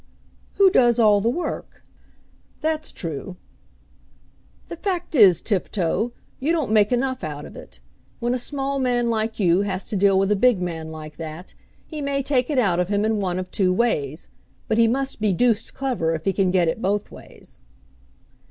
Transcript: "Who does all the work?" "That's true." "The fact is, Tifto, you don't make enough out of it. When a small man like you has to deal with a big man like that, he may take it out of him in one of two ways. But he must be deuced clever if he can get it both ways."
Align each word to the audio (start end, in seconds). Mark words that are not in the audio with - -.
"Who 0.55 0.71
does 0.71 0.97
all 0.97 1.21
the 1.21 1.29
work?" 1.29 1.83
"That's 2.59 2.91
true." 2.91 3.37
"The 4.67 4.75
fact 4.75 5.13
is, 5.13 5.41
Tifto, 5.43 6.11
you 6.39 6.51
don't 6.51 6.71
make 6.71 6.91
enough 6.91 7.23
out 7.23 7.45
of 7.45 7.55
it. 7.55 7.81
When 8.19 8.33
a 8.33 8.39
small 8.39 8.79
man 8.79 9.11
like 9.11 9.39
you 9.39 9.61
has 9.61 9.85
to 9.85 9.95
deal 9.95 10.17
with 10.17 10.31
a 10.31 10.35
big 10.35 10.59
man 10.59 10.89
like 10.89 11.17
that, 11.17 11.53
he 11.85 12.01
may 12.01 12.23
take 12.23 12.49
it 12.49 12.57
out 12.57 12.79
of 12.79 12.87
him 12.87 13.05
in 13.05 13.17
one 13.19 13.37
of 13.37 13.51
two 13.51 13.71
ways. 13.71 14.27
But 14.67 14.79
he 14.79 14.87
must 14.87 15.21
be 15.21 15.33
deuced 15.33 15.75
clever 15.75 16.15
if 16.15 16.25
he 16.25 16.33
can 16.33 16.49
get 16.49 16.67
it 16.67 16.81
both 16.81 17.11
ways." 17.11 17.61